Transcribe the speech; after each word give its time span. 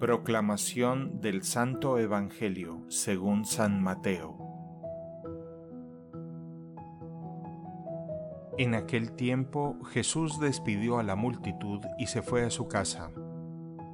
Proclamación 0.00 1.20
del 1.20 1.42
Santo 1.42 1.98
Evangelio 1.98 2.80
según 2.88 3.44
San 3.44 3.82
Mateo. 3.82 4.34
En 8.56 8.74
aquel 8.74 9.12
tiempo 9.12 9.76
Jesús 9.90 10.40
despidió 10.40 10.98
a 10.98 11.02
la 11.02 11.16
multitud 11.16 11.84
y 11.98 12.06
se 12.06 12.22
fue 12.22 12.46
a 12.46 12.50
su 12.50 12.66
casa. 12.66 13.10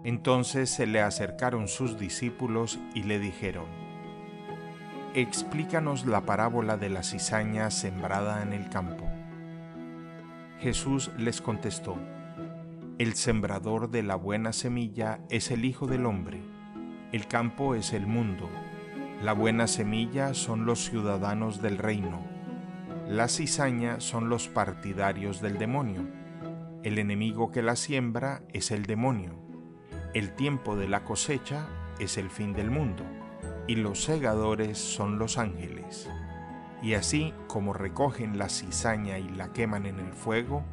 Entonces 0.05 0.71
se 0.71 0.87
le 0.87 1.01
acercaron 1.01 1.67
sus 1.67 1.99
discípulos 1.99 2.79
y 2.95 3.03
le 3.03 3.19
dijeron, 3.19 3.67
Explícanos 5.15 6.07
la 6.07 6.21
parábola 6.21 6.77
de 6.77 6.89
la 6.89 7.03
cizaña 7.03 7.73
sembrada 7.73 8.45
en 8.45 8.53
el 8.53 8.69
campo. 8.69 9.11
Jesús 10.61 11.11
les 11.19 11.41
contestó, 11.41 11.97
el 12.99 13.15
sembrador 13.15 13.91
de 13.91 14.03
la 14.03 14.17
buena 14.17 14.55
semilla 14.55 15.21
es 15.29 15.51
el 15.51 15.67
Hijo 15.67 15.87
del 15.87 16.07
Hombre. 16.07 16.41
El 17.13 17.27
campo 17.27 17.75
es 17.75 17.93
el 17.93 18.07
mundo. 18.07 18.49
La 19.23 19.35
buena 19.35 19.67
semilla 19.67 20.33
son 20.33 20.65
los 20.65 20.87
ciudadanos 20.87 21.61
del 21.61 21.77
reino. 21.77 22.25
La 23.07 23.29
cizaña 23.29 24.01
son 24.01 24.31
los 24.31 24.49
partidarios 24.49 25.43
del 25.43 25.59
demonio. 25.59 26.07
El 26.85 26.99
enemigo 26.99 27.53
que 27.53 27.61
la 27.61 27.77
siembra 27.77 28.41
es 28.55 28.71
el 28.71 28.87
demonio. 28.87 29.35
El 30.15 30.35
tiempo 30.35 30.75
de 30.75 30.89
la 30.89 31.05
cosecha 31.05 31.69
es 31.99 32.17
el 32.17 32.31
fin 32.31 32.55
del 32.55 32.71
mundo. 32.71 33.05
Y 33.67 33.75
los 33.75 34.05
segadores 34.05 34.79
son 34.79 35.19
los 35.19 35.37
ángeles. 35.37 36.09
Y 36.81 36.95
así 36.95 37.35
como 37.47 37.75
recogen 37.75 38.39
la 38.39 38.49
cizaña 38.49 39.19
y 39.19 39.29
la 39.29 39.53
queman 39.53 39.85
en 39.85 39.99
el 39.99 40.15
fuego, 40.15 40.65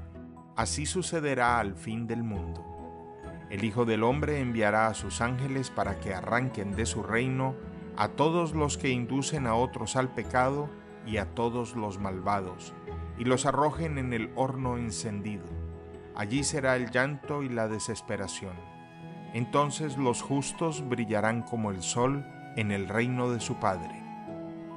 Así 0.55 0.85
sucederá 0.85 1.59
al 1.59 1.75
fin 1.75 2.05
del 2.05 2.23
mundo. 2.23 2.63
El 3.49 3.63
Hijo 3.63 3.85
del 3.85 4.03
Hombre 4.03 4.39
enviará 4.39 4.87
a 4.87 4.93
sus 4.93 5.19
ángeles 5.21 5.71
para 5.71 5.99
que 5.99 6.13
arranquen 6.13 6.75
de 6.75 6.85
su 6.85 7.01
reino 7.01 7.55
a 7.97 8.09
todos 8.09 8.53
los 8.53 8.77
que 8.77 8.89
inducen 8.89 9.47
a 9.47 9.55
otros 9.55 9.95
al 9.95 10.13
pecado 10.13 10.69
y 11.05 11.17
a 11.17 11.33
todos 11.33 11.75
los 11.75 11.99
malvados, 11.99 12.73
y 13.17 13.25
los 13.25 13.45
arrojen 13.45 13.97
en 13.97 14.13
el 14.13 14.31
horno 14.35 14.77
encendido. 14.77 15.45
Allí 16.15 16.43
será 16.43 16.75
el 16.75 16.91
llanto 16.91 17.41
y 17.43 17.49
la 17.49 17.67
desesperación. 17.67 18.53
Entonces 19.33 19.97
los 19.97 20.21
justos 20.21 20.87
brillarán 20.87 21.41
como 21.41 21.71
el 21.71 21.81
sol 21.81 22.25
en 22.55 22.71
el 22.71 22.87
reino 22.87 23.31
de 23.31 23.39
su 23.39 23.55
Padre. 23.55 24.03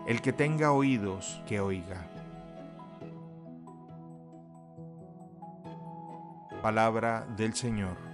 El 0.07 0.23
que 0.23 0.33
tenga 0.33 0.73
oídos, 0.73 1.43
que 1.47 1.61
oiga. 1.61 2.09
Palabra 6.67 7.25
del 7.37 7.55
Señor. 7.55 8.06